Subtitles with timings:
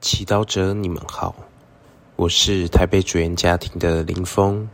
[0.00, 1.34] 祈祷者，你们好，
[2.16, 4.68] 我是台北主言家庭的林峰。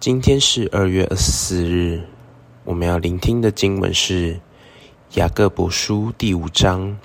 [0.00, 2.02] 今天是二月二十四日，
[2.64, 4.38] 我们要聆听的经文是
[5.14, 6.98] 雅各伯书第五章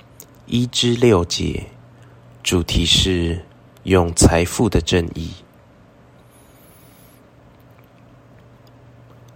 [0.46, 1.64] 一至六节，
[2.42, 3.40] 主题是
[3.84, 5.32] 用财富的正义。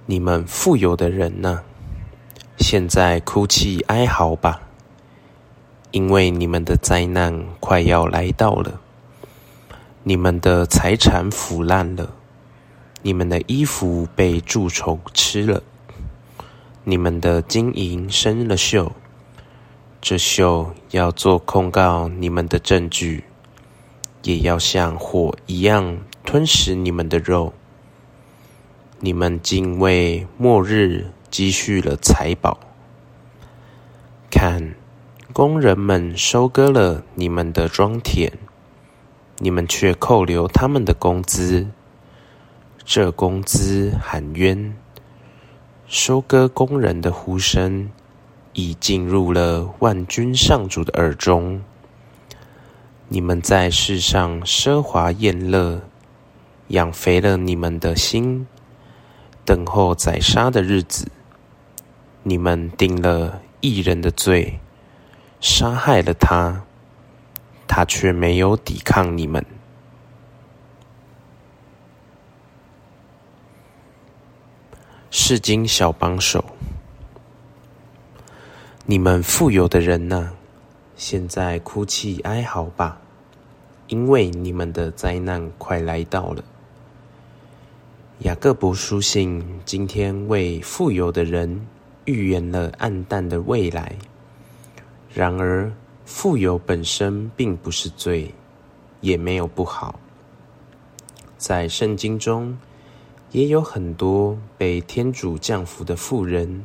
[0.07, 1.63] 你们富有的人呢，
[2.59, 4.61] 现在哭泣哀嚎吧。
[5.93, 8.81] 因为你们的灾难快要来到了，
[10.03, 12.15] 你们的财产腐烂了，
[13.03, 15.63] 你们的衣服被蛀虫吃了，
[16.85, 18.91] 你们的金银生了锈，
[20.01, 23.25] 这锈要做控告你们的证据，
[24.23, 27.53] 也要像火一样吞噬你们的肉。
[29.01, 32.59] 你们竟为末日积蓄了财宝，
[34.31, 34.75] 看。
[35.33, 38.31] 工人们收割了你们的庄田，
[39.39, 41.69] 你们却扣留他们的工资。
[42.85, 44.77] 这工资喊冤，
[45.87, 47.89] 收割工人的呼声
[48.53, 51.63] 已进入了万军上主的耳中。
[53.09, 55.81] 你们在世上奢华宴乐，
[56.69, 58.47] 养肥了你们的心，
[59.47, 61.09] 等候宰杀的日子。
[62.23, 64.61] 你们定了一人的罪。
[65.43, 66.63] 杀害了他，
[67.67, 69.45] 他却没有抵抗你们。
[75.11, 76.45] 世经小帮手，
[78.87, 80.31] 你们富有的人呐，
[80.95, 83.01] 现在哭泣哀嚎吧，
[83.89, 86.45] 因为你们的灾难快来到了。
[88.21, 91.67] 雅各伯书信今天为富有的人
[92.05, 93.97] 预言了暗淡的未来。
[95.15, 95.71] 然而，
[96.07, 98.33] 富有本身并不是罪，
[99.03, 100.01] 也没有不好。
[101.37, 102.57] 在圣经中，
[103.31, 106.65] 也有很多被天主降福的富人，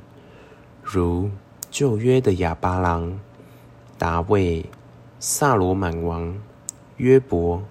[0.81, 1.29] 如
[1.69, 3.19] 旧约的亚巴郎、
[3.97, 4.63] 达卫、
[5.19, 6.33] 萨罗满王、
[6.95, 7.61] 约伯，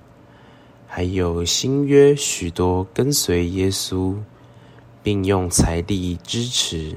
[0.87, 4.15] 还有新约许多跟随耶稣，
[5.03, 6.95] 并用财力支持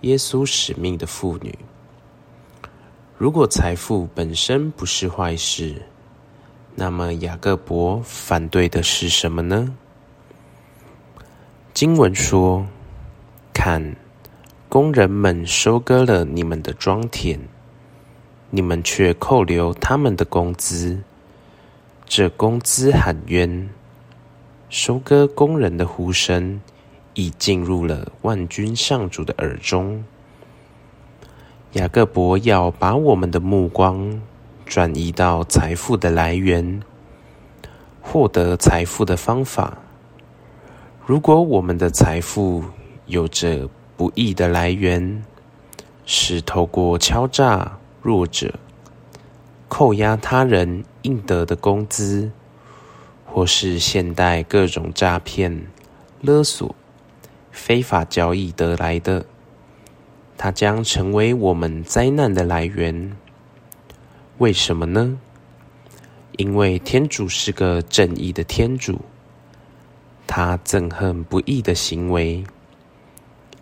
[0.00, 1.56] 耶稣使命的妇女。
[3.22, 5.80] 如果财富本身不是坏事，
[6.74, 9.72] 那么雅各伯反对的是什么呢？
[11.72, 12.66] 经文说
[13.54, 13.94] ：“看，
[14.68, 17.38] 工人们收割了你们的庄田，
[18.50, 20.98] 你们却扣留他们的工资。
[22.04, 23.70] 这工资喊冤，
[24.68, 26.60] 收割工人的呼声
[27.14, 30.02] 已进入了万军上主的耳中。”
[31.72, 34.20] 雅各伯要把我们的目光
[34.66, 36.82] 转移到财富的来源，
[38.02, 39.78] 获得财富的方法。
[41.06, 42.62] 如果我们的财富
[43.06, 45.24] 有着不义的来源，
[46.04, 48.52] 是透过敲诈弱者、
[49.68, 52.30] 扣押他人应得的工资，
[53.24, 55.66] 或是现代各种诈骗、
[56.20, 56.74] 勒索、
[57.50, 59.24] 非法交易得来的。
[60.42, 63.12] 它将成为我们灾难的来源。
[64.38, 65.16] 为什么呢？
[66.32, 69.02] 因为天主是个正义的天主，
[70.26, 72.42] 他憎恨不义的行为，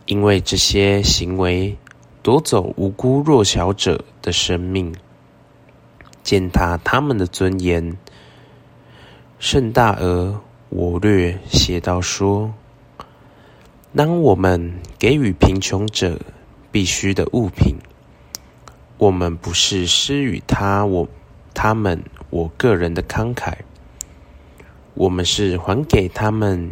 [0.07, 1.77] 因为这些行为
[2.23, 4.95] 夺走无辜弱小者的生命，
[6.23, 7.95] 践踏他们的尊严。
[9.39, 10.41] 圣大俄
[10.71, 12.55] 我略写道说
[13.95, 16.19] ：“当我们给予贫穷者。”
[16.73, 17.75] 必须的物品，
[18.99, 21.09] 我们不是施予他我
[21.53, 23.53] 他们我个人的慷慨，
[24.95, 26.71] 我们是还给他们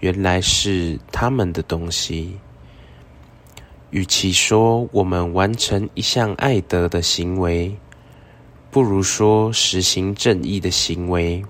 [0.00, 2.38] 原来是他们的东西。
[3.90, 7.74] 与其说我们完成一项爱德的行为，
[8.70, 11.42] 不如说实行正义的行为。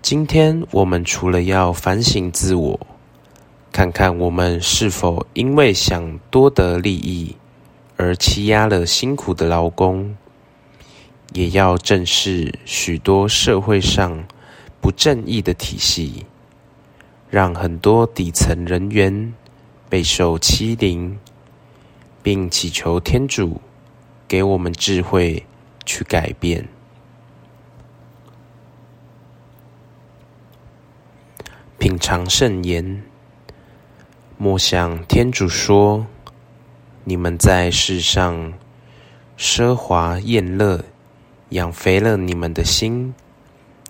[0.00, 2.78] 今天我们除了要反省自我。
[3.76, 7.36] 看看我们是否因为想多得利益
[7.98, 10.16] 而欺压了辛苦的劳工，
[11.34, 14.26] 也要正视许多社会上
[14.80, 16.24] 不正义的体系，
[17.28, 19.34] 让很多底层人员
[19.90, 21.18] 备受欺凌，
[22.22, 23.60] 并祈求天主
[24.26, 25.44] 给我们智慧
[25.84, 26.66] 去改变，
[31.76, 33.02] 品尝圣言。
[34.38, 36.06] 莫想天主说
[37.04, 38.52] ：“你们在世上
[39.38, 40.84] 奢华宴乐，
[41.50, 43.14] 养肥了你们的心，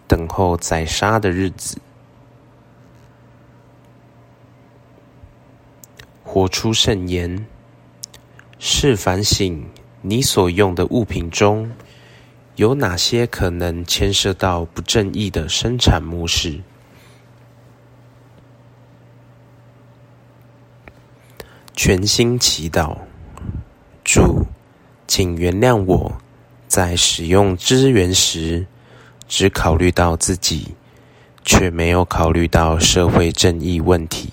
[0.06, 1.78] 等候宰杀的日子。
[6.22, 7.44] 活出圣言，
[8.60, 9.68] 是反省
[10.00, 11.68] 你所用的物品中
[12.54, 16.60] 有哪些可能牵涉到不正义的生产模式。
[21.76, 22.96] 全心祈祷，
[24.02, 24.46] 主，
[25.06, 26.10] 请原谅我
[26.66, 28.66] 在使用资源时
[29.28, 30.74] 只考虑到自己，
[31.44, 34.30] 却没有考虑到社会正义问题。